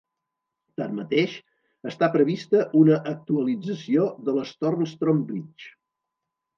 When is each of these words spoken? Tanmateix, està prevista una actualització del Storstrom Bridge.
Tanmateix, 0.79 1.35
està 1.91 2.09
prevista 2.17 2.63
una 2.81 2.99
actualització 3.13 4.11
del 4.27 4.45
Storstrom 4.57 5.25
Bridge. 5.33 5.75